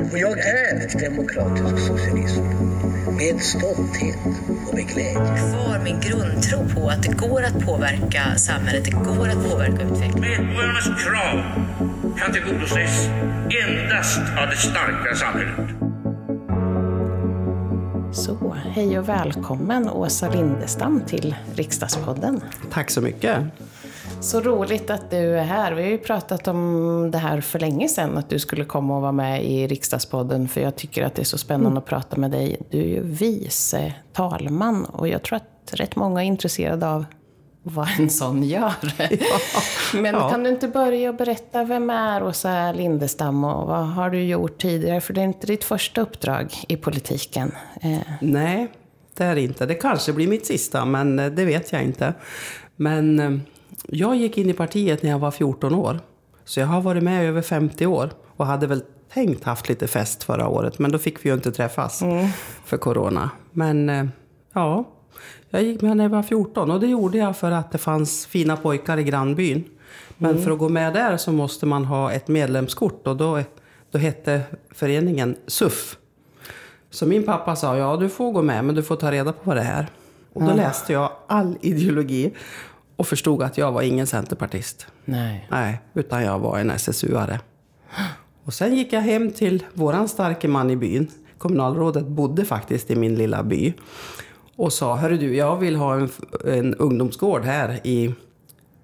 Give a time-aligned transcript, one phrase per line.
[0.00, 2.42] Och jag är demokratisk socialism.
[3.16, 4.18] Med stolthet
[4.68, 5.14] och med glädje.
[5.14, 10.46] Kvar min grundtro på att det går att påverka samhället, det går att påverka utvecklingen.
[10.46, 11.42] Medborgarnas krav
[12.18, 13.08] kan tillgodoses
[13.66, 15.70] endast av det starka samhället.
[18.12, 22.40] Så, hej och välkommen Åsa Lindestam till Riksdagspodden.
[22.72, 23.38] Tack så mycket.
[24.24, 25.72] Så roligt att du är här.
[25.72, 29.02] Vi har ju pratat om det här för länge sedan, att du skulle komma och
[29.02, 31.78] vara med i Riksdagspodden, för jag tycker att det är så spännande mm.
[31.78, 32.56] att prata med dig.
[32.70, 37.04] Du är ju vice talman och jag tror att rätt många är intresserade av
[37.62, 38.72] vad en sån gör.
[38.98, 39.18] Ja.
[39.94, 40.30] Men ja.
[40.30, 44.58] kan du inte börja och berätta, vem är Åsa Lindestam och vad har du gjort
[44.58, 45.00] tidigare?
[45.00, 47.52] För det är inte ditt första uppdrag i politiken.
[47.80, 47.98] Eh.
[48.20, 48.68] Nej,
[49.16, 49.66] det är det inte.
[49.66, 52.14] Det kanske blir mitt sista, men eh, det vet jag inte.
[52.76, 53.30] Men eh,
[53.88, 56.00] jag gick in i partiet när jag var 14 år.
[56.44, 59.86] Så jag har varit med i över 50 år och hade väl tänkt haft lite
[59.86, 62.28] fest förra året, men då fick vi ju inte träffas mm.
[62.64, 63.30] för corona.
[63.52, 64.10] Men
[64.52, 64.84] ja,
[65.50, 68.26] jag gick med när jag var 14 och det gjorde jag för att det fanns
[68.26, 69.64] fina pojkar i grannbyn.
[70.16, 70.42] Men mm.
[70.42, 73.42] för att gå med där så måste man ha ett medlemskort och då,
[73.90, 75.96] då hette föreningen SUF.
[76.90, 79.40] Så min pappa sa, ja du får gå med men du får ta reda på
[79.42, 79.86] vad det är.
[80.32, 82.32] Och då läste jag all ideologi
[82.96, 84.86] och förstod att jag var ingen centerpartist.
[85.04, 85.46] Nej.
[85.50, 87.38] Nej, utan jag var en SSU-are.
[88.44, 91.10] Och sen gick jag hem till våran starke man i byn.
[91.38, 93.72] Kommunalrådet bodde faktiskt i min lilla by
[94.56, 96.08] och sa, hörru du, jag vill ha en,
[96.44, 98.14] en ungdomsgård här i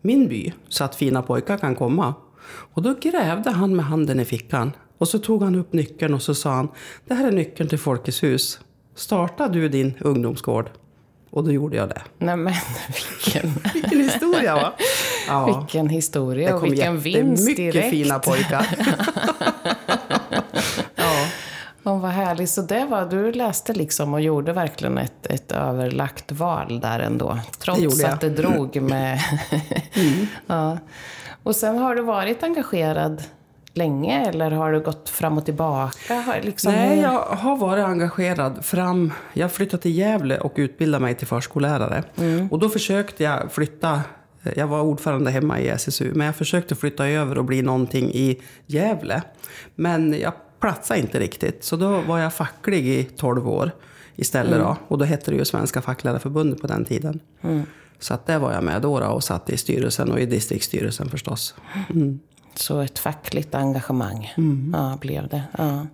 [0.03, 2.15] min by så att fina pojkar kan komma.
[2.51, 6.23] Och då grävde han med handen i fickan och så tog han upp nyckeln och
[6.23, 6.69] så sa han,
[7.07, 8.61] det här är nyckeln till Folkets hus.
[8.95, 10.71] Starta du din ungdomsgård?
[11.31, 12.03] Och då gjorde jag det.
[12.19, 12.55] Nej men
[13.25, 13.53] vilken...
[13.75, 14.73] vilken historia va?
[15.29, 15.59] Ja.
[15.59, 17.57] Vilken historia och vilken vinst direkt.
[17.57, 18.67] Det mycket fina pojkar.
[21.85, 22.51] Oh, vad härligt.
[22.51, 27.39] Så det var, du läste liksom och gjorde verkligen ett, ett överlagt val där ändå.
[27.59, 29.21] Trots det att det drog med...
[29.95, 30.27] mm.
[30.47, 30.79] ja.
[31.43, 33.23] Och sen har du varit engagerad
[33.75, 36.25] länge eller har du gått fram och tillbaka?
[36.43, 36.73] Liksom...
[36.73, 39.13] Nej, jag har varit engagerad fram...
[39.33, 42.05] Jag flyttade till Gävle och utbildade mig till förskollärare.
[42.17, 42.49] Mm.
[42.51, 44.03] Och då försökte jag flytta
[44.57, 48.41] jag var ordförande hemma i SSU, men jag försökte flytta över och bli någonting i
[48.67, 49.23] Gävle.
[49.75, 51.65] Men jag platsade inte riktigt.
[51.65, 53.71] Så då var jag facklig i 12 år
[54.17, 54.53] istället.
[54.53, 54.67] Mm.
[54.67, 54.77] Då.
[54.89, 57.21] Och då hette det ju Svenska Fackledarförbundet på den tiden.
[57.41, 57.63] Mm.
[57.99, 61.09] Så att där var jag med då, då och satt i styrelsen och i distriktsstyrelsen
[61.09, 61.55] förstås.
[61.91, 62.21] Mm.
[62.55, 64.75] Så ett fackligt engagemang mm.
[64.79, 65.43] ja, blev det.
[65.59, 65.87] Ja.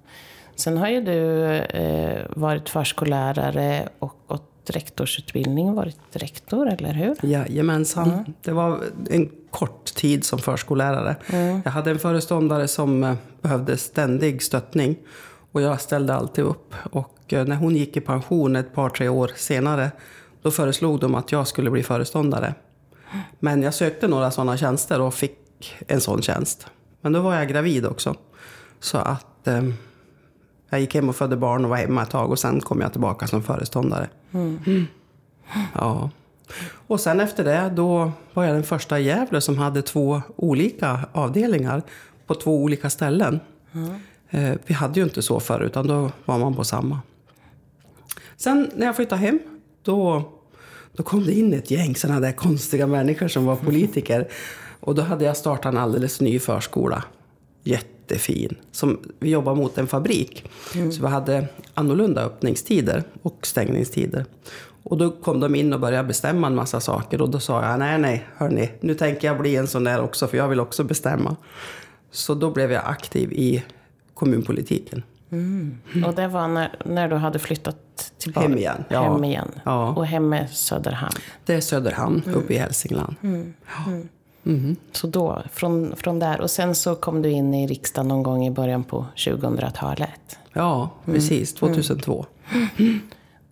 [0.57, 7.17] Sen har ju du eh, varit förskollärare och gått rektorsutbildning, varit rektor, eller hur?
[7.23, 8.11] Jajamensan.
[8.11, 8.25] Mm.
[8.43, 8.81] Det var
[9.11, 11.17] en kort tid som förskollärare.
[11.27, 11.63] Mm.
[11.65, 14.97] Jag hade en föreståndare som eh, behövde ständig stöttning.
[15.53, 16.75] Och jag ställde alltid upp.
[16.93, 19.91] Och eh, när hon gick i pension ett par, tre år senare,
[20.43, 22.55] då föreslog de att jag skulle bli föreståndare.
[23.39, 25.39] Men jag sökte några sådana tjänster och fick
[25.87, 26.67] en sån tjänst.
[27.01, 28.15] Men då var jag gravid också.
[28.81, 29.63] Så att eh,
[30.71, 32.93] jag gick hem och födde barn och var hemma ett tag och sen kom jag
[32.93, 34.09] tillbaka som föreståndare.
[34.33, 34.59] Mm.
[34.67, 34.87] Mm.
[35.75, 36.11] Ja.
[36.87, 41.01] Och sen efter det, då var jag den första i Gävle som hade två olika
[41.13, 41.83] avdelningar
[42.27, 43.41] på två olika ställen.
[43.73, 44.59] Mm.
[44.67, 47.01] Vi hade ju inte så förr, utan då var man på samma.
[48.37, 49.39] Sen när jag flyttade hem,
[49.83, 50.23] då,
[50.93, 54.29] då kom det in ett gäng sådana där konstiga människor som var politiker.
[54.87, 57.05] Och då hade jag startat en alldeles ny förskola.
[57.65, 58.57] Jättefin.
[58.73, 60.51] Som, vi jobbar mot en fabrik.
[60.75, 60.93] Mm.
[60.93, 64.25] Så vi hade annorlunda öppningstider och stängningstider.
[64.83, 67.23] Och då kom de in och började bestämma en massa saker.
[67.23, 70.27] Och då sa jag, nej, nej, hörni, nu tänker jag bli en sån där också,
[70.27, 71.37] för jag vill också bestämma.
[72.11, 73.65] Så då blev jag aktiv i
[74.15, 75.03] kommunpolitiken.
[75.31, 75.79] Mm.
[76.07, 78.49] Och det var när, när du hade flyttat tillbaka?
[78.49, 78.85] Hem igen.
[78.89, 79.03] Ja.
[79.03, 79.51] Hem igen.
[79.65, 79.89] Ja.
[79.89, 81.17] Och hem är Söderhamn?
[81.45, 82.39] Det är Söderhamn, mm.
[82.39, 83.17] uppe i Hälsingland.
[83.23, 83.55] Mm.
[83.87, 84.09] Mm.
[84.47, 84.77] Mm.
[84.93, 86.41] Så då, från, från där.
[86.41, 90.39] Och sen så kom du in i riksdagen någon gång i början på 2000-talet?
[90.53, 91.55] Ja, precis.
[91.55, 92.27] 2002.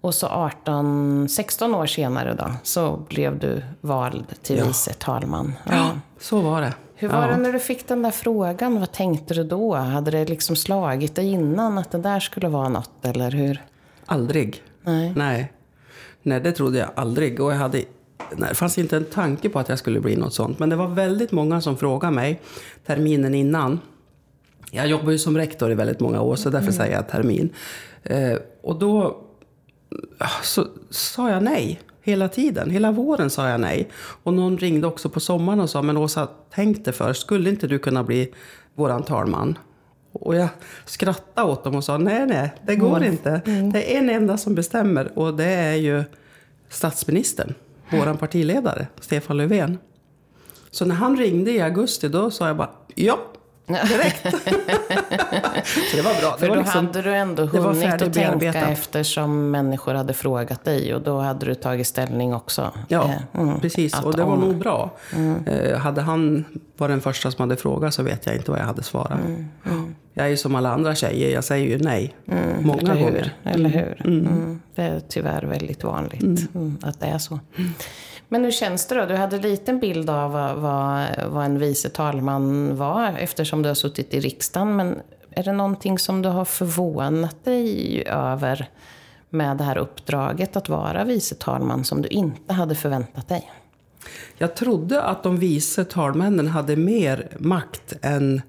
[0.00, 4.64] Och så 18, 16 år senare då, så blev du vald till ja.
[4.66, 5.52] vice talman.
[5.64, 5.72] Ja.
[5.74, 6.74] ja, så var det.
[6.94, 7.26] Hur var ja.
[7.26, 8.80] det när du fick den där frågan?
[8.80, 9.74] Vad tänkte du då?
[9.74, 13.62] Hade det liksom slagit dig innan att det där skulle vara något, eller hur?
[14.06, 14.62] Aldrig.
[14.82, 15.12] Nej.
[15.16, 15.52] Nej,
[16.22, 17.40] Nej det trodde jag aldrig.
[17.40, 17.84] Och jag hade,
[18.36, 20.58] nej, det fanns inte en tanke på att jag skulle bli något sånt.
[20.58, 22.40] Men det var väldigt många som frågade mig
[22.86, 23.80] terminen innan.
[24.70, 26.72] Jag jobbar ju som rektor i väldigt många år, så därför mm.
[26.72, 27.52] säger jag termin.
[28.02, 29.20] Eh, och då
[30.42, 32.70] så sa jag nej hela tiden.
[32.70, 33.88] Hela våren sa jag nej.
[34.22, 37.66] Och någon ringde också på sommaren och sa, men Åsa, tänk dig för, skulle inte
[37.66, 38.32] du kunna bli
[38.74, 39.58] våran talman?
[40.12, 40.48] Och jag
[40.84, 43.12] skrattade åt dem och sa nej, nej, det går Mm.
[43.12, 43.40] inte.
[43.72, 46.04] Det är en enda som bestämmer och det är ju
[46.68, 47.54] statsministern,
[47.90, 49.78] vår partiledare, Stefan Löfven.
[50.70, 53.18] Så när han ringde i augusti då sa jag bara ja,
[53.66, 54.22] direkt.
[55.90, 56.36] så det var bra.
[56.38, 60.12] För det var då liksom- hade du ändå var hunnit att tänka eftersom människor hade
[60.14, 62.72] frågat dig och då hade du tagit ställning också.
[62.88, 63.04] Ja,
[63.34, 64.00] Eh, mm, precis.
[64.00, 64.90] Och det var om- nog bra.
[65.46, 66.44] Eh, hade han
[66.76, 69.18] varit den första som hade frågat så vet jag inte vad jag hade svarat.
[70.16, 72.14] Jag är ju som alla andra tjejer, jag säger ju nej.
[72.60, 73.04] Många Eller hur?
[73.04, 73.34] gånger.
[73.44, 74.02] Eller hur?
[74.06, 74.60] Mm.
[74.74, 77.40] Det är tyvärr väldigt vanligt mm, att det är så.
[78.28, 79.06] Men hur känns det då?
[79.06, 83.68] Du hade en liten bild av vad, vad, vad en vice talman var eftersom du
[83.68, 84.76] har suttit i riksdagen.
[84.76, 84.98] Men
[85.30, 88.68] är det någonting som du har förvånat dig över
[89.30, 93.50] med det här uppdraget att vara vice talman som du inte hade förväntat dig?
[94.38, 98.42] Jag trodde att de vice talmännen hade mer makt än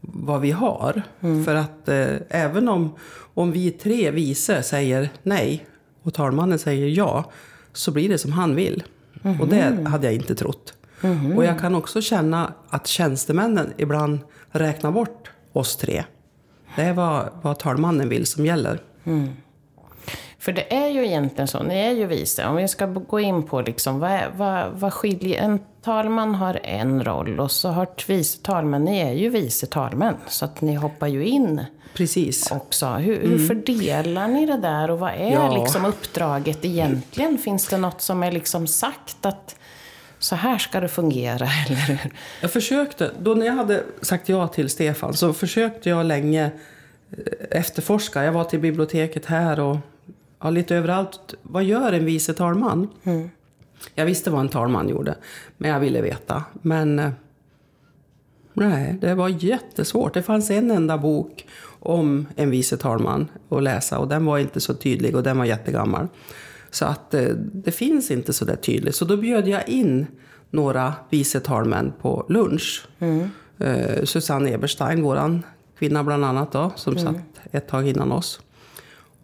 [0.00, 1.02] vad vi har.
[1.44, 2.94] För att eh, även om,
[3.34, 5.66] om vi tre vice säger nej
[6.02, 7.30] och talmannen säger ja,
[7.72, 8.82] så blir det som han vill.
[9.40, 10.74] Och det hade jag inte trott.
[11.36, 14.18] Och jag kan också känna att tjänstemännen ibland
[14.50, 16.04] räknar bort oss tre.
[16.76, 18.80] Det är vad, vad talmannen vill som gäller.
[20.38, 22.46] För det är ju egentligen så, ni är ju vice.
[22.46, 25.42] Om vi ska gå in på liksom, vad, är, vad, vad skiljer...
[25.42, 30.14] En talman har en roll och så har vice talmän, ni är ju vice talmän.
[30.28, 32.50] Så att ni hoppar ju in Precis.
[32.50, 32.86] också.
[32.86, 35.56] Hur, hur fördelar ni det där och vad är Ja.
[35.62, 37.38] liksom uppdraget egentligen?
[37.38, 39.56] Finns det något som är liksom sagt att
[40.18, 41.48] så här ska det fungera?
[41.66, 42.12] Eller hur?
[42.40, 46.44] Jag försökte, då när jag hade sagt ja till Stefan så försökte jag länge
[47.10, 48.24] eh, efterforska.
[48.24, 49.76] Jag var till biblioteket här och
[50.42, 51.34] ja, lite överallt.
[51.42, 52.88] Vad gör en vice talman?
[53.94, 55.14] Jag visste vad en talman gjorde,
[55.56, 56.44] men jag ville veta.
[56.62, 57.10] Men eh,
[58.52, 60.14] nej, det var jättesvårt.
[60.14, 61.46] Det fanns en enda bok
[61.80, 65.44] om en vice talman att läsa och den var inte så tydlig och den var
[65.44, 66.08] jättegammal.
[66.70, 68.94] Så att eh, det finns inte så där tydligt.
[68.94, 70.06] Så då bjöd jag in
[70.50, 72.88] några vice talmän på lunch.
[73.58, 75.42] Eh, Susanne Eberstein, våran
[75.78, 77.16] kvinna bland annat då, som satt
[77.52, 78.40] ett tag innan oss.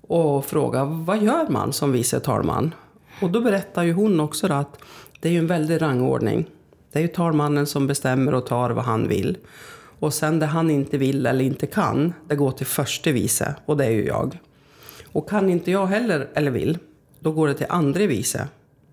[0.01, 2.75] Och frågade vad gör man som vice talman?
[3.21, 4.79] Och då berättar ju hon också att
[5.21, 6.47] det är ju en väldig rangordning.
[6.93, 9.39] Det är ju talmannen som bestämmer och tar vad han vill.
[9.99, 13.77] Och sen det han inte vill eller inte kan, det går till förste vice och
[13.77, 14.39] det är ju jag.
[15.13, 16.79] Och kan inte jag heller eller vill,
[17.21, 18.49] då går det till andre vice.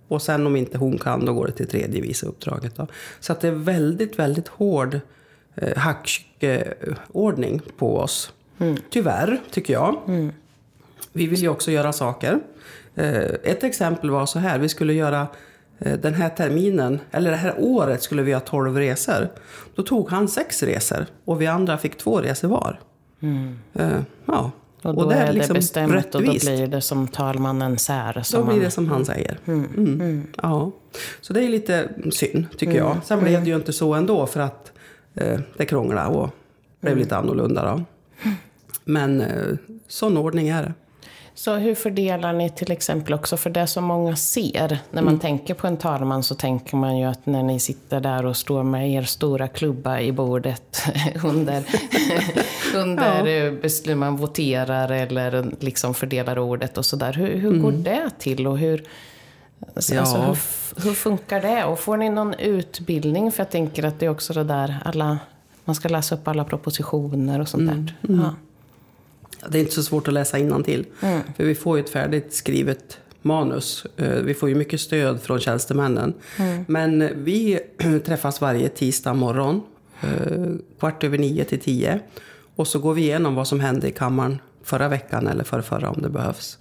[0.07, 2.75] Och sen om inte hon kan, då går det till tredje vice uppdraget.
[2.75, 2.87] Då.
[3.19, 4.99] Så att det är väldigt, väldigt hård
[5.55, 8.33] eh, hackordning på oss.
[8.89, 10.01] Tyvärr, tycker jag.
[11.11, 12.39] Vi vill ju också göra saker.
[12.95, 15.27] Eh, Ett exempel var så här, vi skulle göra
[15.79, 19.27] eh, den här terminen, eller det här året skulle vi ha 12 resor.
[19.75, 22.79] Då tog han sex resor och vi andra fick två resor var.
[23.73, 24.51] Eh, Ja.
[24.81, 26.45] Och då är det bestämt och då rättvist.
[26.45, 28.21] blir det som talmannen sär.
[28.23, 29.37] Som Då blir det som han säger.
[29.47, 30.27] Mm.
[30.41, 30.71] Ja.
[31.21, 32.97] Så det är lite synd, tycker jag.
[33.03, 34.71] Sen blev det ju inte så ändå för att
[35.13, 36.29] eh, det krånglade och
[36.81, 37.71] blev lite annorlunda.
[37.75, 37.83] Då.
[38.83, 39.55] Men eh,
[39.87, 40.73] sån ordning är det.
[41.35, 45.53] Så hur fördelar ni till exempel också, för det som många ser, när man tänker
[45.53, 48.91] på en talman så tänker man ju att när ni sitter där och står med
[48.91, 50.81] er stora klubba i bordet
[51.25, 51.63] under,
[52.75, 53.51] under ja.
[53.61, 57.13] beslut, man voterar eller liksom fördelar ordet och sådär.
[57.13, 58.83] Hur, hur går det till och hur,
[59.75, 60.05] alltså, Ja.
[60.25, 61.63] hur, f- hur funkar det?
[61.65, 63.31] Och får ni någon utbildning?
[63.31, 65.17] För jag tänker att det är också det där, alla,
[65.65, 67.93] man ska läsa upp alla propositioner och sånt där.
[68.01, 68.33] Ja.
[69.49, 70.85] Det är inte så svårt att läsa till.
[71.37, 73.85] För vi får ju ett färdigt skrivet manus.
[73.97, 76.13] Eh, Vi får ju mycket stöd från tjänstemännen.
[76.67, 77.59] Men vi
[78.05, 79.61] träffas varje tisdag morgon.
[80.01, 80.09] eh,
[80.79, 81.99] Kvart över nio till tio.
[82.55, 85.89] Och så går vi igenom vad som hände i kammaren förra veckan eller för förra
[85.89, 86.57] om det behövs.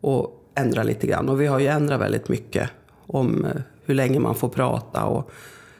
[0.00, 1.28] Och ändrar lite grann.
[1.28, 2.70] Och vi har ju ändrat väldigt mycket
[3.06, 3.50] om eh,
[3.84, 5.30] hur länge man får prata och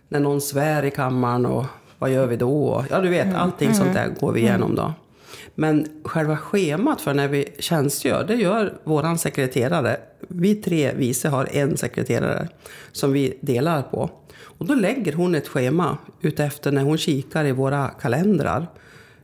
[0.08, 1.64] när någon svär i kammaren och
[1.98, 2.84] vad gör vi då?
[2.90, 4.94] Ja, du vet, allting sånt där går vi igenom då.
[5.54, 9.96] Men själva schemat för när vi tjänstgör, det gör våran sekreterare.
[10.28, 12.48] Vi tre vice har en sekreterare
[12.92, 14.10] som vi delar på.
[14.42, 18.66] Och då lägger hon ett schema utefter när hon kikar i våra kalendrar.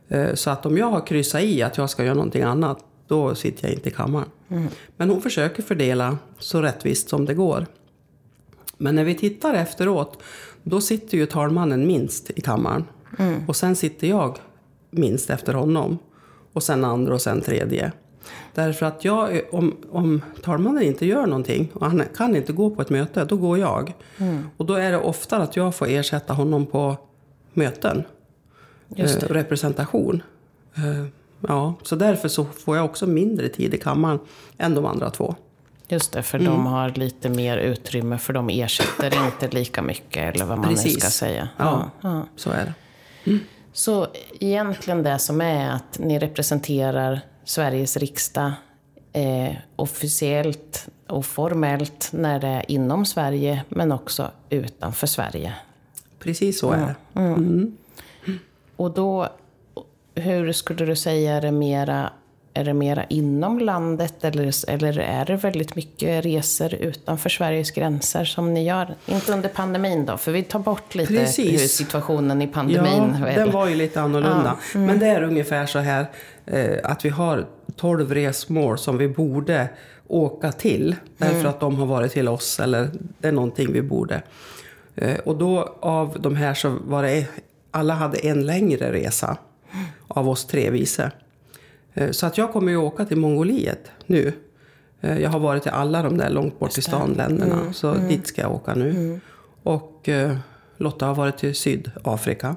[0.07, 3.35] Eh, Så att om jag har kryssat i att jag ska göra någonting annat, då
[3.35, 4.27] sitter jag inte i kammaren.
[4.97, 7.65] Men hon försöker fördela så rättvist som det går.
[8.77, 10.23] Men när vi tittar efteråt,
[10.63, 12.83] då sitter ju talmannen minst i kammaren.
[13.47, 14.37] Och sen sitter jag
[14.97, 15.97] minst efter honom.
[16.53, 17.91] Och sen andra och sen tredje.
[18.53, 22.81] Därför att jag, om, om talmannen inte gör någonting och han kan inte gå på
[22.81, 23.93] ett möte, då går jag.
[24.57, 26.97] Och då är det ofta att jag får ersätta honom på
[27.53, 28.03] möten.
[28.95, 30.23] Just Eh, representation.
[30.75, 31.05] Eh,
[31.47, 34.19] ja, så därför så får jag också mindre tid i kammaren
[34.57, 35.35] än de andra två.
[35.87, 36.51] Just det, för Mm.
[36.51, 40.75] de har lite mer utrymme för de ersätter inte lika mycket eller vad man nu
[40.75, 41.03] ska Precis.
[41.13, 41.49] säga.
[41.57, 41.91] Ja.
[42.01, 42.23] ja.
[42.35, 43.39] Så är det.
[43.77, 44.07] Så
[44.39, 48.51] egentligen det som är att ni representerar Sveriges riksdag
[49.13, 55.53] eh, officiellt och formellt när det är inom Sverige men också utanför Sverige.
[56.19, 57.71] Precis så är det.
[58.75, 59.29] Och då,
[60.15, 62.11] hur skulle du säga, är det mera,
[62.59, 68.25] är det mera inom landet eller, eller är det väldigt mycket resor utanför Sveriges gränser
[68.25, 68.95] som ni gör?
[69.05, 71.61] Inte under pandemin då, för vi tar bort lite Precis.
[71.61, 74.57] hur situationen i pandemin Ja, den var ju lite annorlunda.
[74.75, 74.87] mm.
[74.87, 76.05] Men det är ungefär så här
[76.45, 77.45] eh, att vi har
[77.75, 79.69] 12 resmål som vi borde
[80.07, 80.95] åka till.
[81.17, 81.47] Därför Mm.
[81.47, 84.21] att de har varit till oss eller det är någonting vi borde.
[84.95, 87.25] Eh, och då av de här så var det,
[87.71, 89.37] alla hade en längre resa
[90.07, 91.11] av oss tre vice.
[91.97, 94.33] Eh, Så att jag kommer ju åka till Mongoliet nu.
[95.01, 97.73] Eh, Jag har varit i alla de där långt bort i stan-länderna.
[97.73, 99.19] Så dit ska jag åka nu.
[99.63, 100.37] Och eh,
[100.77, 102.55] Lotta har varit till Sydafrika.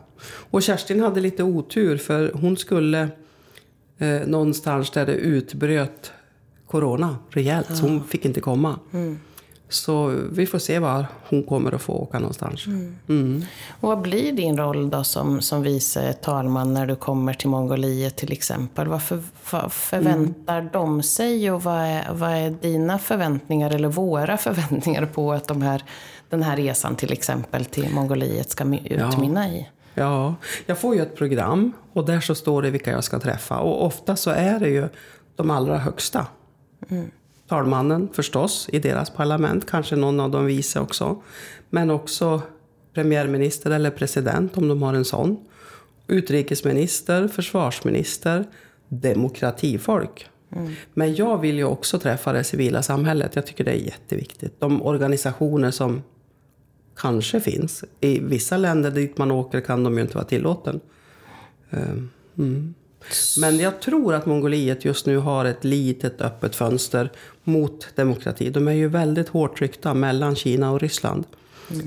[0.51, 3.09] Och Kerstin hade lite otur för hon skulle
[3.99, 6.13] eh, någonstans där det utbröt
[6.67, 7.77] corona rejält.
[7.77, 8.79] Så hon fick inte komma.
[9.71, 12.67] Så vi får se var hon kommer att få åka någonstans.
[13.81, 18.17] Och vad blir din roll då som, som vice talman när du kommer till Mongoliet
[18.17, 18.89] till exempel?
[18.89, 24.37] Vad, för, vad förväntar de sig och vad är, vad är dina förväntningar eller våra
[24.37, 25.83] förväntningar på att de här,
[26.29, 29.69] den här resan till exempel till Mongoliet ska my- utmynna i?
[29.95, 30.35] Ja,
[30.67, 33.59] jag får ju ett program och där så står det vilka jag ska träffa.
[33.59, 34.89] Och ofta så är det ju
[35.37, 36.27] de allra högsta.
[37.51, 41.23] Talmannen förstås, i deras parlament, kanske någon av de vice också.
[41.71, 42.43] Men också
[42.95, 45.37] premiärminister eller president om de har en sån.
[46.07, 48.45] Utrikesminister, försvarsminister,
[48.89, 50.27] demokratifolk.
[50.95, 53.37] Men jag vill ju också träffa det civila samhället.
[53.37, 54.61] Jag tycker det är jätteviktigt.
[54.61, 56.03] De organisationer som
[56.97, 57.85] kanske finns.
[58.01, 60.81] I vissa länder dit man åker kan de ju inte vara tillåten.
[61.71, 62.75] Ehm, Mm.
[63.39, 67.11] Men jag tror att Mongoliet just nu har ett litet öppet fönster
[67.45, 68.51] mot demokrati.
[68.51, 71.25] De är ju väldigt hårt tryckta mellan Kina och Ryssland.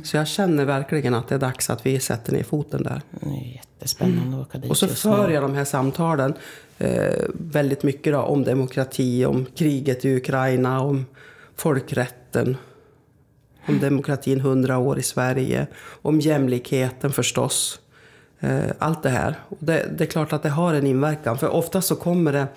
[0.03, 3.01] Så jag känner verkligen att det är dags att vi sätter ner foten där.
[3.10, 6.34] Det är jättespännande att åka dit Och så för jag de här samtalen
[6.77, 11.05] eh, väldigt mycket då, om demokrati, om kriget i Ukraina, om
[11.55, 12.58] folkrätten.
[13.67, 15.67] Om demokratin 100 år i Sverige,
[16.01, 17.79] om jämlikheten förstås.
[18.43, 19.35] Eh, allt det här.
[19.59, 21.38] Det, det är klart att det har en inverkan.
[21.38, 22.47] För ofta så kommer det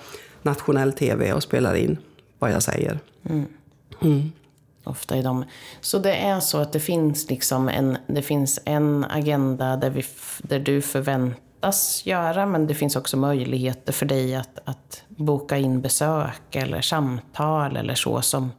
[0.43, 1.99] nationell tv och spelar in
[2.39, 2.99] vad jag säger.
[4.85, 5.45] Ofta i dem.
[5.81, 10.05] Så det är så att det finns liksom en, det finns en agenda där, vi,
[10.39, 15.81] där du förväntas göra, men det finns också möjligheter för dig att, att boka in
[15.81, 18.51] besök eller samtal eller så som,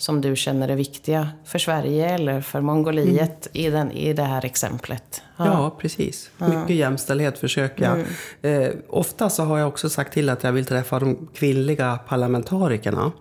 [0.00, 4.44] som du känner är viktiga för Sverige eller för Mongoliet i, den, i det här
[4.44, 5.22] exemplet.
[5.36, 6.30] Ja, precis.
[6.36, 8.06] Mycket jämställdhet försöker jag.
[8.52, 13.12] Eh, ofta så har jag också sagt till att jag vill träffa de kvinnliga parlamentarikerna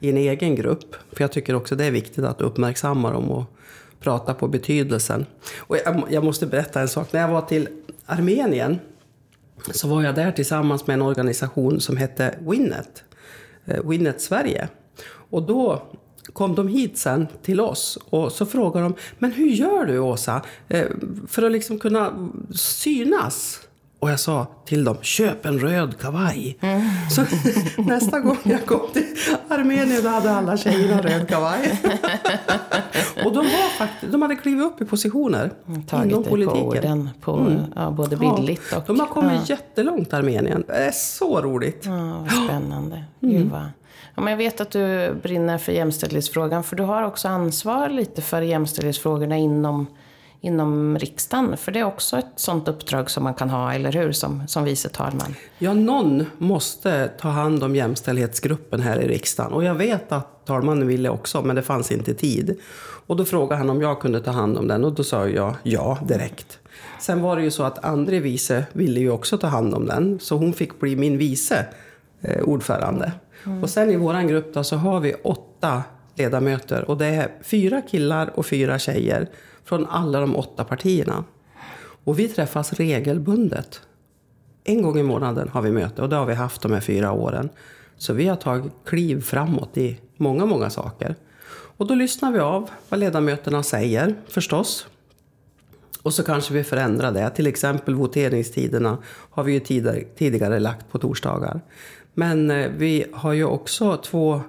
[0.00, 0.96] i en egen grupp.
[1.12, 3.44] För jag tycker också det är viktigt att uppmärksamma dem och
[4.00, 5.26] prata på betydelsen.
[5.58, 7.12] Och jag, jag måste berätta en sak.
[7.12, 7.68] När jag var till
[8.06, 8.78] Armenien
[9.70, 13.04] så var jag där tillsammans med en organisation som hette Winnet.
[13.64, 14.68] Eh, Winnet Sverige.
[15.30, 15.82] Och då
[16.32, 20.42] kom de hit sen till oss och så frågade de, men hur gör du Åsa
[20.68, 20.86] eh,
[21.28, 23.60] för att liksom kunna synas?
[23.98, 26.58] Och jag sa till dem, köp en röd kavaj.
[27.10, 27.24] Så
[27.82, 29.04] nästa gång jag kom till
[29.48, 31.80] Armenien då hade alla tjejerna röd kavaj.
[33.24, 36.66] och de, var faktiskt, de hade klivit upp i positioner inom Tagit på politiken.
[36.66, 38.82] orden, på, ja, både bildligt och...
[38.86, 39.56] De har kommit ja.
[39.56, 40.64] jättelångt Armenien.
[40.66, 41.82] Det är så roligt.
[41.86, 43.04] Ja, vad spännande.
[43.22, 43.34] Mm.
[43.34, 43.66] Gud, vad.
[44.16, 48.22] Ja, men jag vet att du brinner för jämställdhetsfrågan, för du har också ansvar lite
[48.22, 49.86] för jämställdhetsfrågorna inom,
[50.40, 51.56] inom riksdagen.
[51.56, 54.64] För det är också ett sånt uppdrag som man kan ha, eller hur, som, som
[54.64, 55.34] vice talman.
[55.58, 59.52] Ja, någon måste ta hand om jämställdhetsgruppen här i riksdagen.
[59.52, 62.60] Och jag vet att talmannen ville också, men det fanns inte tid.
[63.06, 65.54] Och då frågade han om jag kunde ta hand om den och då sa jag
[65.62, 66.58] ja direkt.
[67.00, 70.18] Sen var det ju så att andre vice ville ju också ta hand om den,
[70.20, 71.66] så hon fick bli min vice
[72.20, 73.12] eh, ordförande.
[73.44, 73.62] Mm.
[73.62, 75.82] Och sen i vår grupp då så har vi åtta
[76.14, 79.28] ledamöter och det är fyra killar och fyra tjejer
[79.64, 81.24] från alla de åtta partierna.
[82.04, 83.80] Och vi träffas regelbundet.
[84.64, 87.12] En gång i månaden har vi möte och det har vi haft de här fyra
[87.12, 87.48] åren.
[87.96, 91.14] Så vi har tagit kliv framåt i många, många saker.
[91.78, 94.86] Och då lyssnar vi av vad ledamöterna säger förstås.
[96.02, 97.30] Och så kanske vi förändrar det.
[97.30, 98.98] Till exempel voteringstiderna
[99.30, 99.60] har vi ju
[100.16, 101.60] tidigare lagt på torsdagar.
[102.18, 104.40] Men eh, vi har ju också två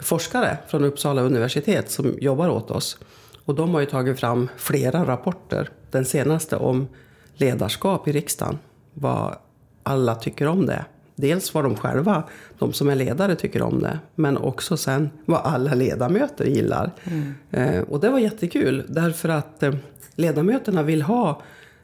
[0.00, 2.98] forskare från Uppsala universitet som jobbar åt oss.
[3.44, 5.70] Och de har ju tagit fram flera rapporter.
[5.90, 6.88] Den senaste om
[7.34, 8.58] ledarskap i riksdagen.
[8.94, 9.36] Vad
[9.82, 10.84] alla tycker om det.
[11.14, 12.22] Dels vad de själva,
[12.58, 13.98] de som är ledare, tycker om det.
[14.14, 16.90] Men också sen vad alla ledamöter gillar.
[17.04, 17.34] Mm.
[17.50, 18.84] Eh, och det var jättekul.
[18.88, 19.74] Därför att eh,
[20.14, 21.42] ledamöterna vill ha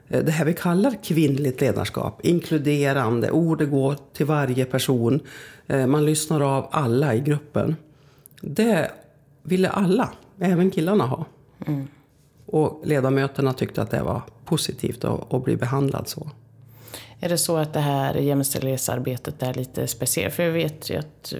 [0.08, 2.20] det här vi kallar kvinnligt ledarskap.
[2.25, 5.20] Inkluderande, ordet går till varje person.
[5.66, 7.76] Eh, man lyssnar av alla i gruppen.
[8.40, 8.90] Det
[9.42, 11.25] ville alla, även killarna, ha.
[11.66, 11.87] Mm.
[12.46, 16.30] Och ledamöterna tyckte att det var positivt att, att bli behandlad så.
[17.20, 20.34] Är det så att det här jämställdhetsarbetet är lite speciellt?
[20.34, 21.34] För jag vet ju att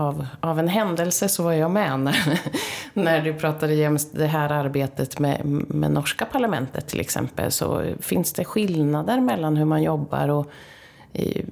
[0.00, 2.40] av, av en händelse så var jag med när,
[2.94, 7.52] när du pratade om det här arbetet med, med norska parlamentet till exempel.
[7.52, 10.50] Så finns det skillnader mellan hur man jobbar och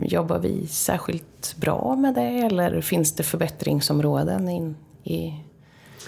[0.02, 5.34] jobbar vi särskilt bra med det eller finns det förbättringsområden in, i, i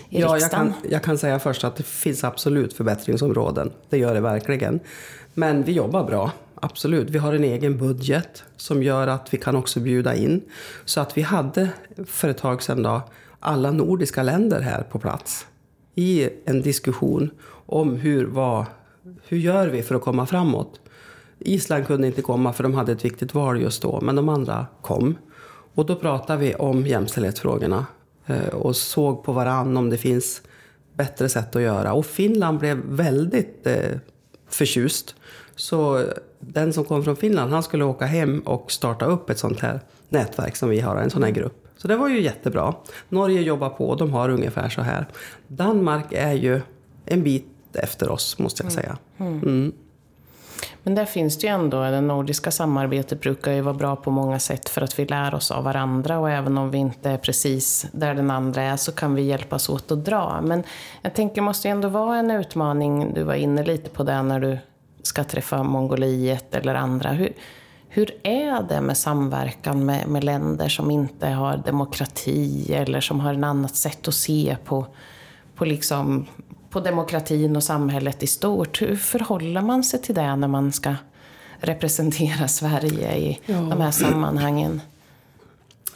[0.09, 3.73] ja, jag kan, jag kan säga först att det finns absolut förbättringsområden.
[3.89, 4.81] Det gör det verkligen.
[5.35, 6.31] Men vi jobbar bra.
[6.61, 7.11] Absolut.
[7.11, 10.43] Vi har en egen budget som gör att vi kan också bjuda in.
[10.85, 11.69] Så att vi hade
[12.07, 13.03] för ett tag sedan då,
[13.41, 15.47] alla nordiska länder här på plats
[15.95, 17.31] i en diskussion
[17.67, 18.65] om hur, vad,
[19.29, 20.81] hur gör vi för att komma framåt.
[21.39, 24.67] Island kunde inte komma för de hade ett viktigt val just då, men de andra
[24.83, 25.17] kom.
[25.75, 27.87] Och då pratade vi om jämställdhetsfrågorna
[28.27, 30.43] eh, och såg på varann om det finns
[30.95, 31.93] bättre sätt att göra.
[31.93, 33.99] Och Finland blev väldigt eh,
[34.49, 35.15] förtjust.
[35.57, 36.05] Så
[36.41, 39.81] den som kom från Finland, han skulle åka hem och starta upp ett sånt här
[40.09, 41.67] nätverk som vi har, en sån här grupp.
[41.77, 42.75] Så det var ju jättebra.
[43.09, 45.07] Norge jobbar på, de har ungefär så här.
[45.47, 46.61] Danmark är ju
[47.05, 48.99] en bit efter oss, måste jag säga.
[49.19, 49.39] Mm.
[49.39, 49.73] Mm.
[50.83, 54.39] Men där finns det ju ändå, det nordiska samarbetet brukar ju vara bra på många
[54.39, 57.87] sätt för att vi lär oss av varandra och även om vi inte är precis
[57.93, 60.41] där den andra är så kan vi hjälpas åt att dra.
[60.43, 60.63] Men
[61.03, 64.23] jag tänker det måste ju ändå vara en utmaning, du var inne lite på det
[64.23, 64.59] när du
[65.03, 67.11] ska träffa Mongoliet eller andra.
[67.11, 67.33] Hur,
[67.89, 73.35] hur är det med samverkan med, med länder som inte har demokrati eller som har
[73.35, 74.87] ett annat sätt att se på,
[75.55, 76.27] på, liksom,
[76.71, 78.83] på demokratin och samhället i stort?
[78.83, 80.95] Hur förhåller man sig till det när man ska
[81.61, 83.55] representera Sverige i ja.
[83.55, 84.81] de här sammanhangen?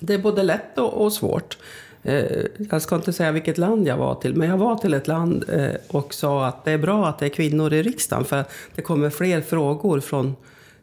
[0.00, 1.58] Det är både lätt och, svårt.
[2.04, 5.08] Eh, jag ska inte säga vilket land jag var till, men jag var till ett
[5.08, 8.44] land eh, och sa att det är bra att det är kvinnor i riksdagen för
[8.74, 10.36] det kommer fler frågor från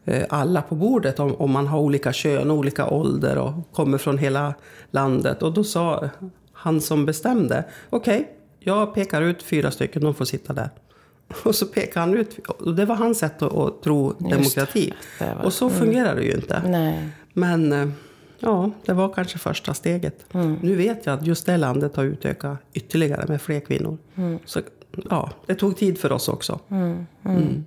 [0.05, 3.97] eh, alla på bordet om, om man har olika kön och olika ålder och kommer
[3.97, 4.53] från hela
[4.91, 5.43] landet.
[5.43, 6.09] Och då sa
[6.53, 8.27] han som bestämde, okej, okay,
[8.59, 10.69] jag pekar ut fyra stycken, de får sitta där.
[11.43, 14.93] Och så pekade han ut, och det var hans sätt att, att tro demokrati.
[15.19, 15.79] Var, och så mm.
[15.79, 16.61] fungerar det ju inte.
[16.65, 17.09] Nej.
[17.33, 17.93] Men
[18.41, 20.33] Ja, det var kanske första steget.
[20.33, 20.57] Mm.
[20.61, 23.97] Nu vet jag att just det landet har utökat ytterligare med fler kvinnor.
[24.15, 24.39] Mm.
[24.45, 24.61] Så
[25.09, 26.59] ja, det tog tid för oss också.
[26.69, 27.05] Mm.
[27.23, 27.37] mm.
[27.37, 27.65] mm.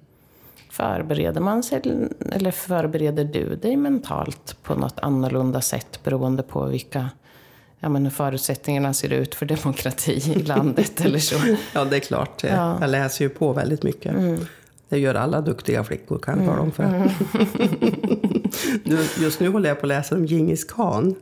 [0.70, 7.08] Förbereder man sig, eller förbereder du dig mentalt på något annorlunda sätt beroende på vilka
[7.78, 11.56] ja, men hur förutsättningarna ser ut för demokrati i landet eller så?
[11.72, 12.44] Ja, det är klart.
[12.44, 12.78] Ja.
[12.80, 14.12] Jag läser ju på väldigt mycket.
[14.12, 14.40] Mm.
[14.88, 16.84] Det gör alla duktiga flickor kan jag tala om för.
[19.18, 21.14] Just nu håller jag på att läsa om Djingis khan.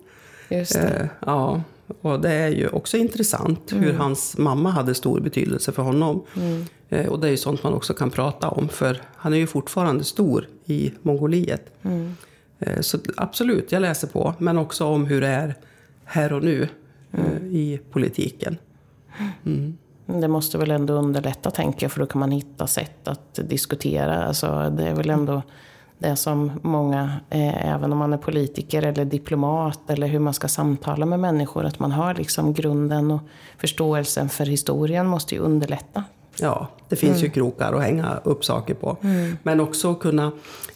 [0.48, 0.80] Just det.
[0.80, 1.62] Eh, ja,
[2.00, 3.84] och det är ju också intressant mm.
[3.84, 6.22] hur hans mamma hade stor betydelse för honom.
[6.36, 6.64] Mm.
[6.88, 9.46] Eh, och det är ju sånt man också kan prata om, för han är ju
[9.46, 11.72] fortfarande stor i Mongoliet.
[11.82, 12.16] Mm.
[12.58, 15.54] Eh, så absolut, jag läser på, men också om hur det är
[16.04, 16.68] här och nu
[17.12, 17.50] mm.
[17.50, 18.56] i politiken.
[19.46, 19.78] Mm.
[20.06, 24.24] Det måste väl ändå underlätta, tänker jag, för då kan man hitta sätt att diskutera.
[24.24, 25.42] Alltså, det är väl ändå
[26.02, 30.48] det som många, eh, även om man är politiker eller diplomat eller hur man ska
[30.48, 33.20] samtala med människor, att man har liksom grunden och
[33.58, 36.04] förståelsen för historien måste ju underlätta.
[36.40, 37.24] Ja, det finns mm.
[37.24, 38.96] ju krokar att hänga upp saker på.
[39.02, 39.36] Mm.
[39.42, 40.32] Men också kunna...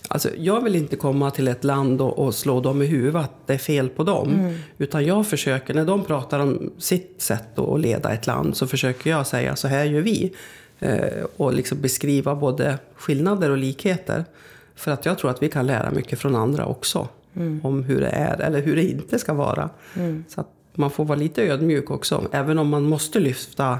[0.08, 3.46] Alltså, jag vill inte komma till ett land och, och slå dem i huvudet att
[3.46, 4.28] det är fel på dem.
[4.28, 4.54] Mm.
[4.78, 9.10] Utan jag försöker, när de pratar om sitt sätt att leda ett land, så försöker
[9.10, 10.32] jag säga så här gör vi.
[10.78, 14.24] Eh, och liksom beskriva både skillnader och likheter.
[14.76, 17.08] För att jag tror att vi kan lära mycket från andra också.
[17.36, 17.60] Mm.
[17.64, 19.70] Om hur det är, eller hur det inte ska vara.
[19.96, 20.24] Mm.
[20.28, 22.24] Så att man får vara lite ödmjuk också.
[22.32, 23.78] Även om man måste lyfta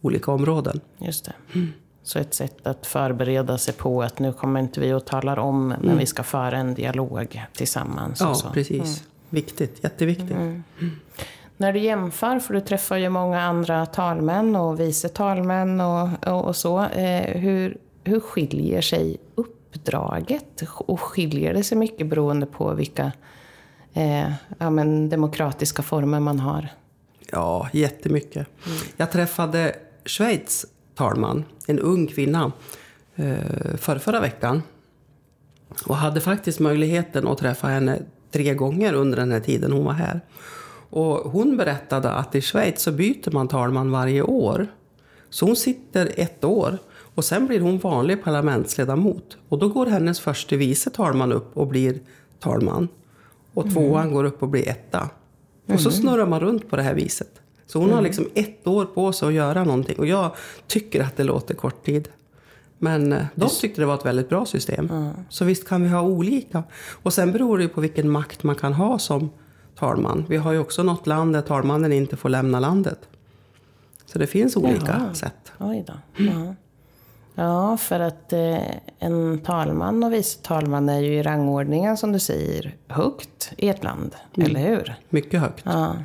[0.00, 0.80] olika områden.
[0.98, 1.32] Just det.
[1.54, 1.72] Mm.
[2.02, 5.68] Så ett sätt att förbereda sig på att nu kommer inte vi och talar om,
[5.68, 5.98] men mm.
[5.98, 8.20] vi ska föra en dialog tillsammans.
[8.20, 8.50] Ja, så.
[8.50, 8.80] precis.
[8.80, 9.10] Mm.
[9.30, 10.30] Viktigt, jätteviktigt.
[10.30, 10.62] Mm.
[11.56, 16.44] När du jämför, för du träffar ju många andra talmän och vice talmän och, och,
[16.44, 16.84] och så.
[16.84, 19.16] Eh, hur, hur skiljer sig
[19.74, 20.62] uppdraget?
[20.68, 23.12] Och skiljer det sig mycket beroende på vilka
[23.92, 26.68] eh, ja, men demokratiska former man har?
[27.30, 28.46] Ja, jättemycket.
[28.96, 32.52] Jag träffade Schweiz talman, en ung kvinna,
[33.16, 34.62] eh, för förra veckan.
[35.86, 37.98] Och hade faktiskt möjligheten att träffa henne
[38.30, 40.20] tre gånger under den här tiden hon var här.
[40.90, 44.66] Och hon berättade att i Schweiz så byter man talman varje år.
[45.30, 46.78] Så hon sitter ett år
[47.14, 49.36] och sen blir hon vanlig parlamentsledamot.
[49.48, 51.98] Och då går hennes förste vice talman upp och blir
[52.40, 52.88] talman.
[53.54, 55.10] Och tvåan går upp och blir etta.
[55.66, 57.40] Och så snurrar man runt på det här viset.
[57.66, 59.98] Så hon har liksom ett år på sig att göra någonting.
[59.98, 60.30] Och jag
[60.66, 62.08] tycker att det låter kort tid.
[62.78, 65.12] Men eh, de tyckte det var ett väldigt bra system.
[65.28, 66.62] Så visst kan vi ha olika.
[67.02, 69.30] Och sen beror det ju på vilken makt man kan ha som
[69.78, 70.24] talman.
[70.28, 73.08] Vi har ju också något land där talmannen inte får lämna landet.
[74.06, 75.14] Så det finns olika Jaha.
[75.14, 75.52] sätt.
[75.58, 76.24] Oj då.
[76.24, 76.54] Ja.
[77.34, 78.58] Ja, för att eh,
[78.98, 83.84] en talman och vice talman är ju i rangordningen som du säger högt i ett
[83.84, 84.94] land, eller hur?
[85.08, 85.64] Mycket högt.
[85.64, 85.96] Ja.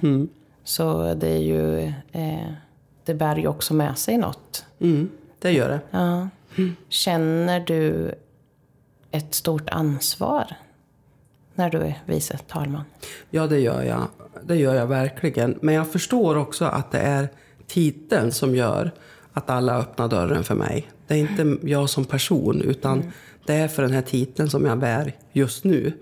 [0.63, 1.79] Så det är ju,
[2.11, 2.51] eh,
[3.05, 4.65] det bär ju också med sig något.
[4.79, 5.79] Mm, det gör det.
[5.91, 6.29] Ja.
[6.89, 8.15] Känner du
[9.11, 10.55] ett stort ansvar
[11.55, 12.83] när du är vice talman?
[13.29, 14.07] Ja, det gör jag.
[14.43, 15.59] Det gör jag verkligen.
[15.61, 17.29] Men jag förstår också att det är
[17.67, 18.91] titeln som gör
[19.33, 20.87] att alla öppnar dörren för mig.
[21.07, 23.11] Det är inte jag som person, utan
[23.45, 25.93] det är för den här titeln som jag bär just nu.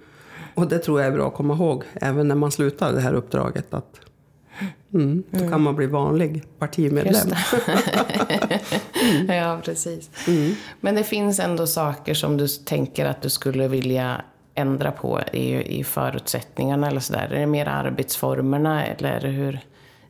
[0.53, 3.13] Och det tror jag är bra att komma ihåg, även när man slutar det här
[3.13, 3.73] uppdraget.
[3.73, 3.99] Att,
[4.93, 7.27] mm, då kan man bli vanlig partimedlem.
[9.27, 10.09] Ja, precis.
[10.81, 14.21] Men det finns ändå saker som du tänker att du skulle vilja
[14.57, 17.29] ändra på i, i förutsättningarna eller sådär?
[17.31, 19.59] Är det mer arbetsformerna eller hur?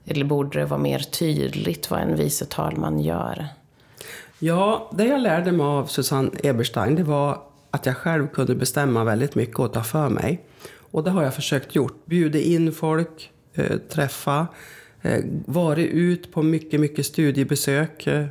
[0.08, 3.48] Eller borde det vara mer tydligt vad en vice talman gör?
[4.39, 7.41] Ja, det jag lärde mig av Susanne Eberstein det var
[7.72, 10.46] att jag själv kunde bestämma väldigt mycket och ta för mig.
[10.91, 12.06] Och det har jag försökt gjort.
[12.06, 14.48] Bjuda in folk, eh, träffa,
[15.02, 18.08] eh, varit ut på mycket, mycket studiebesök.
[18.08, 18.26] Eh,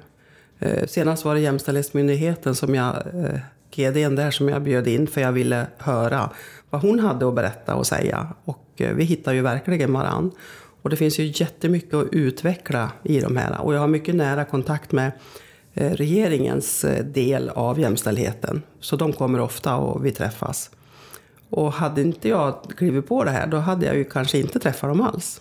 [0.59, 5.21] eh, senast var det Jämställdhetsmyndigheten som jag, eh, GDn där som jag bjöd in för
[5.21, 6.31] jag ville höra
[6.71, 8.29] vad hon hade att berätta och säga.
[8.45, 10.31] Och eh, vi hittade ju verkligen varann.
[10.87, 13.61] Och det finns ju jättemycket att utveckla i de här.
[13.61, 15.13] Och jag har mycket nära kontakt med
[15.75, 18.63] eh, regeringens eh, del av jämställdheten.
[18.81, 20.71] Så de kommer ofta och vi träffas.
[21.51, 24.91] Och hade inte jag klivit på det här, då hade jag ju kanske inte träffat
[24.91, 25.41] dem alls.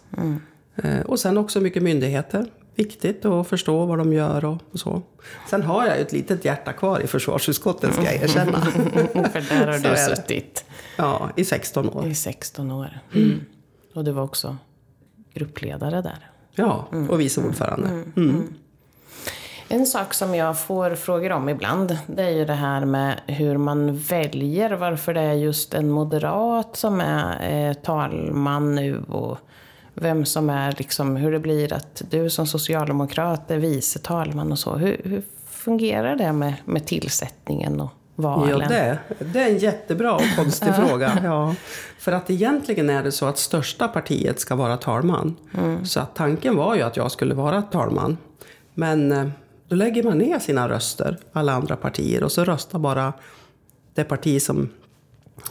[0.75, 2.45] Eh, Och sen också mycket myndigheter.
[2.75, 5.01] Viktigt att förstå vad de gör och och så.
[5.49, 8.61] Sen har jag ju ett litet hjärta kvar i försvarsutskottet, ska jag erkänna.
[9.33, 9.97] För där har du det.
[10.15, 10.65] suttit
[10.97, 12.05] Ja, i 16 år.
[12.07, 12.99] i 16 år.
[13.13, 13.39] Mm.
[13.93, 14.57] Och du var också
[15.35, 16.29] gruppledare där.
[16.51, 17.89] Ja, och vice ordförande.
[18.15, 18.55] Mm.
[19.67, 23.57] En sak som jag får frågor om ibland, det är ju det här med hur
[23.57, 29.37] man väljer, varför det är just en moderat som är eh, talman nu och
[29.93, 34.59] vem som är liksom, hur det blir att du som socialdemokrat är vice talman och
[34.59, 34.75] så.
[34.75, 38.49] Hur, hur fungerar det med, med tillsättningen och valen?
[38.49, 41.19] Ja, det, det är en jättebra och konstig fråga.
[41.23, 41.55] Ja.
[41.99, 45.35] För att egentligen är det så att största partiet ska vara talman.
[45.83, 48.17] Så att tanken var ju att jag skulle vara talman.
[48.73, 49.27] Men eh,
[49.67, 53.13] då lägger man ner sina röster, alla andra partier, och så röstar bara
[53.93, 54.69] det parti som,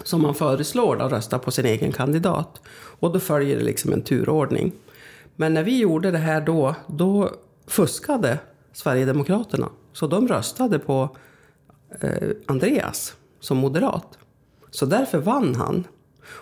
[0.02, 2.60] som man föreslår då, röstar på sin egen kandidat.
[3.00, 4.72] Och då följer det liksom en turordning.
[5.36, 7.30] Men när vi gjorde det här då, då
[7.66, 8.38] fuskade
[8.72, 9.68] Sverigedemokraterna.
[9.92, 11.16] Så de röstade på
[12.00, 14.18] eh, Andreas som moderat.
[14.70, 15.84] Så därför vann han.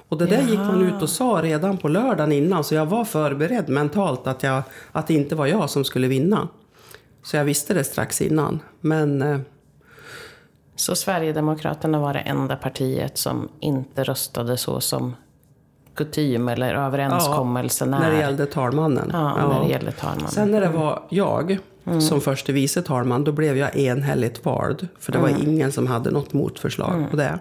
[0.09, 3.05] Och det där gick man ut och sa redan på lördagen innan, så jag var
[3.05, 4.63] förberedd mentalt att, jag,
[4.93, 6.49] att det inte var jag som skulle vinna.
[7.23, 8.61] Så jag visste det strax innan.
[8.81, 9.41] Men eh,
[10.77, 15.17] Så Sverigedemokraterna var det enda partiet som inte röstade så som
[15.95, 19.11] kutym eller överenskommelsen när det gällde talmannen.
[19.13, 20.29] Ja, när det gällde talmannen.
[20.29, 21.59] Sen när det var jag
[22.01, 24.89] som förste vice talman, då blev jag enhälligt vald.
[24.99, 27.39] För det var ingen som hade något motförslag på det.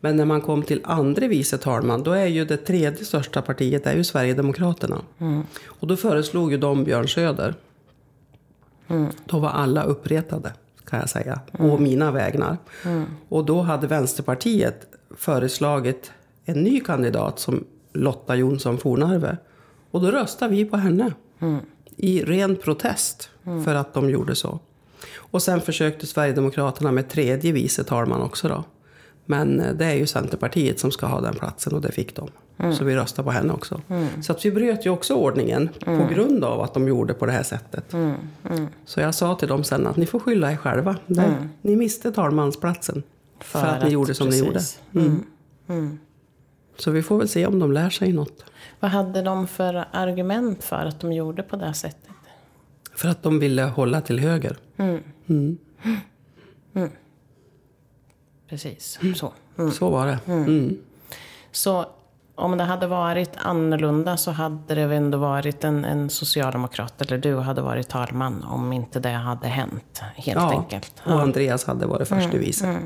[0.00, 3.86] Men när man kom till andra vice talman, då är ju det tredje största partiet
[3.86, 5.00] är ju Sverigedemokraterna.
[5.64, 7.54] Och då föreslog ju de Björn Söder.
[9.24, 10.52] Då var alla uppretade,
[10.84, 12.56] kan jag säga, på mina vägnar.
[13.28, 16.12] Och då hade Vänsterpartiet föreslagit
[16.44, 19.36] en ny kandidat som Lotta Jonsson Fornarve.
[19.90, 21.12] Och då röstade vi på henne.
[21.96, 23.30] I ren protest
[23.64, 24.60] för att de gjorde så.
[25.16, 28.64] Och sen försökte Sverigedemokraterna med tredje vice talman också då.
[29.24, 32.28] Men eh, det är ju Centerpartiet som ska ha den platsen och det fick de.
[32.72, 33.80] Så vi röstade på henne också.
[34.22, 37.32] Så att vi bröt ju också ordningen på grund av att de gjorde på det
[37.32, 37.94] här sättet.
[38.84, 40.96] Så jag sa till dem sen att ni får skylla er själva.
[41.06, 43.02] Det, Ni miste talmansplatsen.
[43.40, 44.80] För, att, ni gjorde som precis.
[44.90, 45.18] ni gjorde.
[45.68, 45.98] Mm.
[46.78, 48.44] Så vi får väl se om de lär sig något.
[48.80, 52.11] Vad hade de för argument för att de gjorde på det sättet?
[53.02, 54.56] För att de ville hålla till höger.
[58.48, 59.14] Precis, Mm.
[59.14, 59.32] så.
[59.72, 60.18] Så var det.
[60.26, 60.78] Mm.
[61.52, 61.86] Så
[62.34, 67.18] om det hade varit annorlunda så hade det väl ändå varit en, en socialdemokrat, eller
[67.18, 71.02] du hade varit talman, om inte det hade hänt, helt Ja, enkelt.
[71.04, 72.80] och Andreas hade varit förste vice.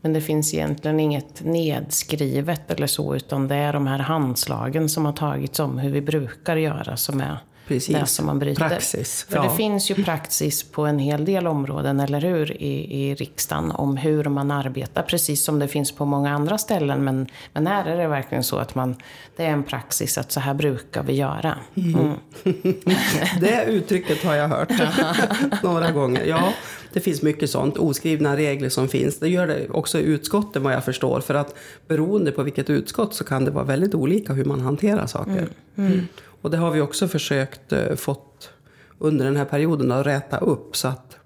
[0.00, 5.04] Men det finns egentligen inget nedskrivet eller så, utan det är de här handslagen som
[5.04, 7.96] har tagits om hur vi brukar göra som är Precis.
[7.96, 8.68] det som man bryter.
[8.68, 9.42] Praxis, För ja.
[9.42, 13.96] det finns ju praxis på en hel del områden, eller hur, i, i riksdagen om
[13.96, 17.04] hur man arbetar, precis som det finns på många andra ställen.
[17.04, 18.96] Men, men här är det verkligen så att man,
[19.36, 21.58] det är en praxis att så här brukar vi göra.
[21.74, 22.12] Mm.
[23.40, 24.70] Det uttrycket har jag hört
[25.62, 26.24] några gånger.
[26.24, 26.52] Ja,
[26.92, 27.76] det finns mycket sånt.
[27.76, 29.18] Oskrivna regler som finns.
[29.18, 31.20] Det gör det också i utskotten vad jag förstår.
[31.20, 31.54] För att
[31.88, 35.48] beroende på vilket utskott så kan det vara väldigt olika hur man hanterar saker.
[35.76, 36.08] Mm.
[36.44, 38.50] Och det har vi också försökt eh, fått
[38.98, 41.16] under den här perioden att räta upp så att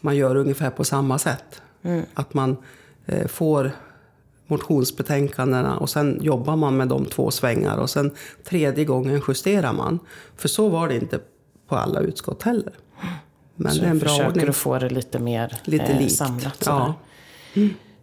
[0.00, 1.62] man gör ungefär på samma sätt.
[2.14, 2.56] Att man
[3.06, 3.70] eh, får
[4.46, 8.10] motionsbetänkandena och sen jobbar man med de två svängar och sen
[8.44, 9.98] tredje gången justerar man.
[10.36, 11.20] För så var det inte
[11.68, 12.72] på alla utskott heller.
[13.56, 14.48] Men Så det är en bra försöker ordning.
[14.48, 16.12] att få det lite mer Lite eh, likt.
[16.16, 16.64] samlat.
[16.64, 16.92] sådär.
[17.54, 17.62] Ja.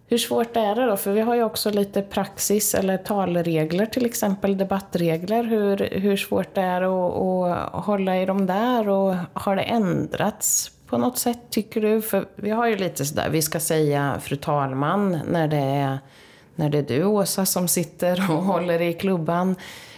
[0.10, 0.98] Hur svårt är det då?
[0.98, 5.43] För vi har ju också lite praxis eller talregler, till exempel debattregler.
[5.43, 10.72] Hur, hur svårt det är att, att hålla i dem där och har det ändrats
[10.88, 12.02] på något sätt tycker du?
[12.02, 16.00] För vi har ju lite sådär, vi ska säga fru talman när det är,
[16.56, 19.56] när det är du Åsa som sitter och håller i klubban.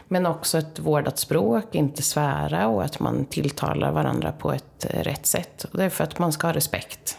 [0.08, 5.26] Men också ett vårdat språk, inte svära och att man tilltalar varandra på ett rätt
[5.26, 5.64] sätt.
[5.64, 7.19] Och det är för att man ska ha respekt.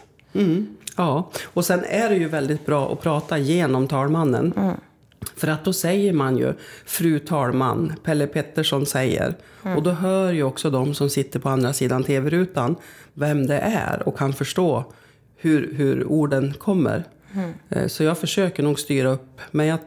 [0.97, 4.53] Ja, och sen är det ju väldigt bra att prata genom talmannen.
[5.35, 6.53] För att då säger man ju
[6.85, 9.35] fru talman, Pelle Pettersson säger.
[9.75, 12.75] Och då hör ju också de som sitter på andra sidan tv-rutan
[13.13, 14.83] vem det är och kan förstå
[15.37, 17.03] hur, hur orden kommer.
[17.69, 19.79] Eh, Så jag försöker nog styra upp, men jag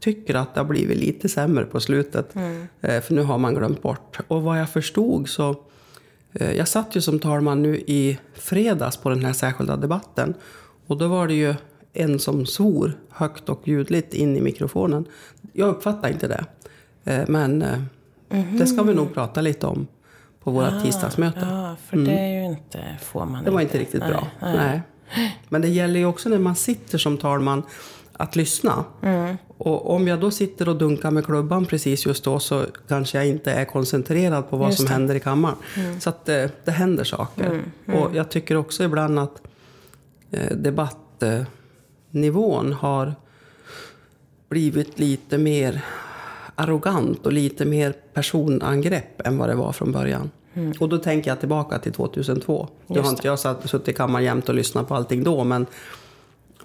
[0.00, 2.34] tycker att det har blivit lite sämre på slutet.
[2.80, 4.18] Eh, För nu har man glömt bort.
[4.28, 5.56] Och vad jag förstod så
[6.32, 10.34] Jag satt ju som talman nu i fredags på den här särskilda debatten.
[10.86, 11.54] Och då var det ju
[11.92, 15.04] en som svor högt och ljudligt in i mikrofonen.
[15.52, 16.44] Jag uppfattar inte det.
[17.04, 17.78] Eh, Men eh,
[18.58, 19.86] det ska vi nog prata lite om
[20.44, 21.38] på våra tisdagsmöte.
[21.40, 24.26] Ja, för det är ju inte, får man Det var inte riktigt bra.
[24.40, 24.82] Nej.
[25.48, 27.62] Men det gäller ju också när man sitter som talman
[28.12, 28.84] att lyssna.
[29.58, 33.26] Och om jag då sitter och dunkar med klubban precis just då så kanske jag
[33.26, 34.92] inte är koncentrerad på vad Just som det.
[34.92, 35.56] händer i kammaren.
[36.00, 37.62] Så att det, det händer saker.
[37.86, 39.42] Och jag tycker också ibland att
[40.30, 43.14] eh, debattnivån har
[44.48, 45.84] blivit lite mer
[46.54, 50.30] arrogant och lite mer personangrepp än vad det var från början.
[50.80, 52.68] Och då tänker jag tillbaka till 2002.
[52.86, 55.66] Nu har inte jag satt, suttit i kammaren jämt och lyssnat på allting då, men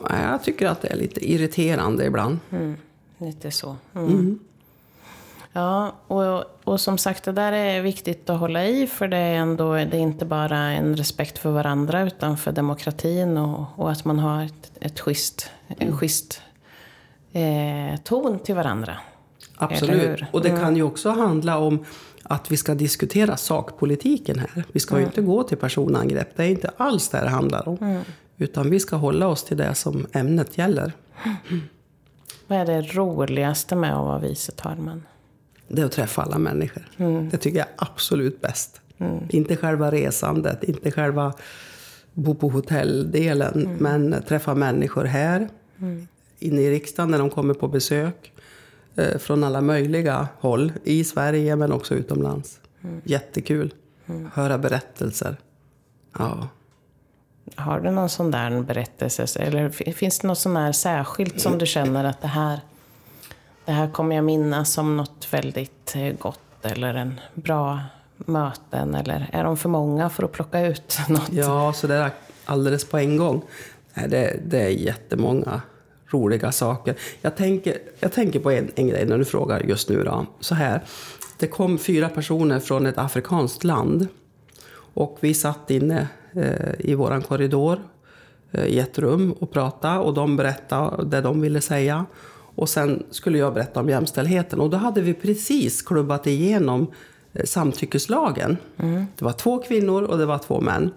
[0.10, 2.40] jag tycker att det är lite irriterande ibland.
[3.18, 3.76] Lite så.
[3.96, 4.40] Mm.
[5.54, 9.36] Ja, och, och som sagt, det där är viktigt att hålla i för det är
[9.36, 14.06] ändå, det är inte bara en respekt för varandra utan för demokratin och, och att
[14.06, 16.42] man har ett, ett schysst, en schysst
[17.32, 18.98] eh, ton till varandra.
[19.58, 20.24] Absolut.
[20.32, 21.86] Och det kan ju också handla om
[22.24, 24.64] att vi ska diskutera sakpolitiken här.
[24.72, 26.38] Vi ska ju inte gå till personangrepp.
[26.38, 28.04] Det är inte alls det det handlar om.
[28.38, 30.94] Utan vi ska hålla oss till det som ämnet gäller.
[32.48, 35.04] Vad är det roligaste med att vara vice talman?
[35.68, 36.84] Det är att träffa alla människor.
[37.32, 38.82] Det tycker jag är absolut bäst.
[39.30, 41.34] Inte själva resandet, inte själva
[42.14, 43.78] bo på hotelldelen.
[43.80, 45.50] Men träffa människor här,
[46.40, 48.34] inne i riksdagen när de kommer på besök.
[48.96, 52.60] Eh, från alla möjliga håll, i Sverige men också utomlands.
[53.04, 53.74] Jättekul.
[54.34, 55.38] Höra berättelser.
[56.18, 56.48] Ja.
[57.56, 59.40] Har du någon sån där berättelse?
[59.40, 62.60] Eller finns det något sån här särskilt som du känner att det här,
[63.66, 67.80] det här kommer jag minnas som något väldigt eh, gott eller en bra
[68.18, 68.96] möten?
[68.96, 71.34] Eller är de för många för att plocka ut något?
[71.34, 72.12] Ja, så där
[72.46, 73.42] alldeles på en gång.
[73.94, 75.62] Nej, det, det är jättemånga
[76.08, 76.96] roliga saker.
[77.22, 80.04] Jag tänker, jag tänker på en, en grej när du frågar just nu.
[80.04, 80.26] Då.
[80.40, 80.82] Så här,
[81.38, 84.08] det kom fyra personer från ett afrikanskt land.
[84.94, 86.08] Och vi satt inne
[86.80, 87.80] i våran korridor
[88.52, 92.06] eh, i ett rum och prata och de berättade det de ville säga.
[92.56, 94.60] Och sen skulle jag berätta om jämställdheten.
[94.60, 96.88] Och då hade vi precis klubbat igenom
[97.34, 98.58] eh, samtyckeslagen.
[99.16, 100.92] Det var två kvinnor och det var två män.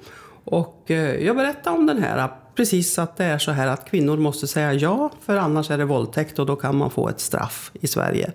[0.45, 4.17] Och eh, jag berättade om den här, precis att det är så här att kvinnor
[4.17, 7.71] måste säga ja, för annars är det våldtäkt och då kan man få ett straff
[7.81, 8.33] i Sverige.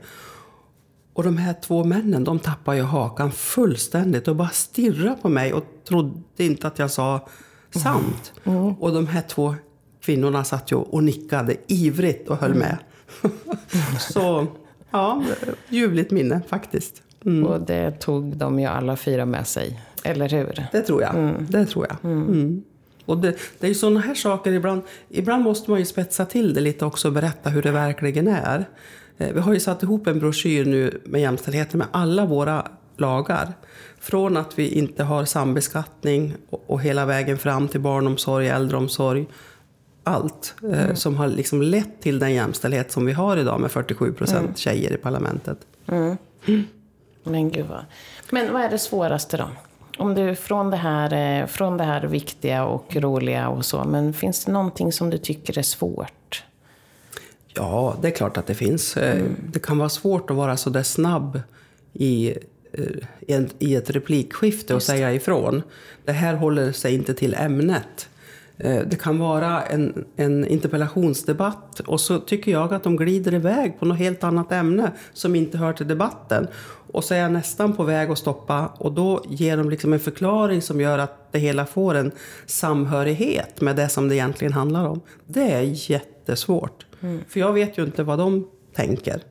[1.15, 5.53] Och de här två männen, de tappade ju hakan fullständigt och bara stirrade på mig
[5.53, 7.27] och trodde inte att jag sa
[7.69, 8.33] sant.
[8.79, 9.55] Och de här två
[10.01, 12.77] kvinnorna satt ju och nickade ivrigt och höll med.
[13.99, 14.47] Så,
[14.91, 15.23] ja,
[15.69, 17.01] ljuvligt minne faktiskt.
[17.47, 20.67] Och det tog de ju alla fyra med sig, eller hur?
[20.71, 21.35] Det tror jag.
[21.49, 22.11] Det tror jag.
[22.11, 22.63] Mm.
[23.05, 24.81] Och det, det är ju sådana här saker ibland.
[25.09, 28.65] Ibland måste man ju spetsa till det lite också och berätta hur det verkligen är.
[29.17, 33.53] Eh, Vi har ju satt ihop en broschyr nu med jämställdheten med alla våra lagar.
[33.99, 39.25] Från att vi inte har sambeskattning och, hela vägen fram till barnomsorg, äldreomsorg.
[40.03, 44.13] Allt eh, som har liksom lett till den jämställdhet som vi har idag med 47
[44.13, 45.57] procent tjejer i parlamentet.
[47.23, 47.85] Men gud vad...
[48.29, 49.49] Men vad är det svåraste då?
[49.97, 54.13] Om du från det här, eh, från det här viktiga och roliga och så, men
[54.13, 56.11] finns det någonting som du tycker är svårt?
[57.55, 58.97] Ja, det är klart att det finns.
[58.97, 61.41] Eh, Det kan vara svårt att vara så där snabb
[61.93, 62.33] i,
[63.27, 65.61] eh, i ett replikskifte och säga ifrån.
[66.05, 68.09] Det här håller sig inte till ämnet.
[68.57, 73.79] Eh, Det kan vara en, en interpellationsdebatt och så tycker jag att de glider iväg
[73.79, 76.47] på något helt annat ämne som inte hör till debatten.
[76.91, 79.99] Och så är jag nästan på väg att stoppa och då ger de liksom en
[79.99, 82.11] förklaring som gör att det hela får en
[82.45, 85.01] samhörighet med det som det egentligen handlar om.
[85.27, 86.84] Det är jättesvårt.
[87.27, 89.21] För jag vet ju inte vad de tänker.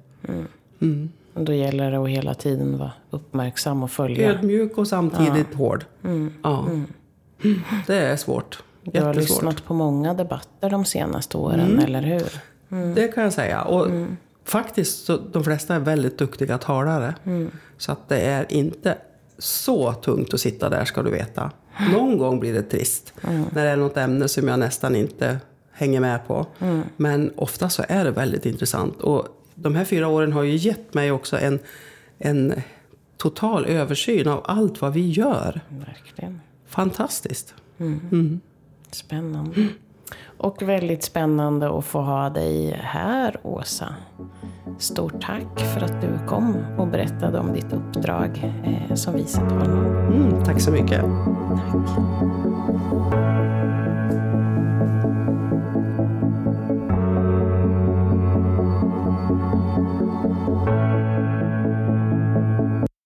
[1.35, 4.31] Och Då gäller det att hela tiden vara uppmärksam och följa.
[4.31, 5.85] Ödmjuk och samtidigt hård.
[6.43, 6.67] Ja.
[7.87, 8.63] Det är svårt.
[8.83, 12.29] Du har lyssnat på många debatter de senaste åren, eller hur?
[12.95, 13.63] Det kan jag säga.
[13.63, 13.89] Och
[14.45, 17.15] faktiskt, så de flesta är väldigt duktiga talare.
[17.77, 18.99] Så att det är inte
[19.39, 21.51] så tungt att sitta där, ska du veta.
[21.93, 23.15] Någon gång blir det trist.
[23.53, 25.39] När det är något ämne som jag nästan inte
[25.75, 26.47] hänger med på.
[26.97, 29.01] Men ofta så är det väldigt intressant.
[29.01, 31.59] Och de här fyra åren har ju gett mig också en,
[32.19, 32.55] en
[33.17, 35.61] total översyn av allt vad vi gör.
[35.69, 36.41] Verkligen.
[36.67, 37.55] Fantastiskt.
[38.91, 39.69] Spännande.
[40.39, 43.95] Och väldigt spännande att få ha dig här, Åsa.
[44.79, 49.87] Stort tack för att du kom och berättade om ditt uppdrag eh, som vice talman.
[50.13, 51.01] Mm, tack så mycket.
[53.11, 53.64] Tack.